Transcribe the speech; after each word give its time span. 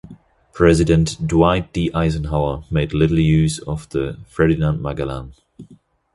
President 0.53 1.15
Dwight 1.27 1.73
D. 1.73 1.91
Eisenhower 1.93 2.63
made 2.71 2.91
little 2.91 3.19
use 3.19 3.59
of 3.59 3.87
the 3.89 4.17
"Ferdinand 4.27 4.81
Magellan". 4.81 5.33